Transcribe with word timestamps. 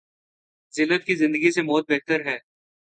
زلت 0.73 1.05
کی 1.05 1.15
زندگی 1.15 1.51
سے 1.51 1.61
موت 1.61 1.91
بہتر 1.91 2.25
ہے۔ 2.25 2.37